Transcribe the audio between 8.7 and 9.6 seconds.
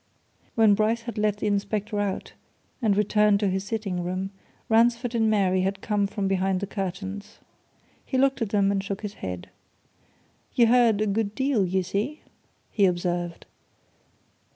and shook his head.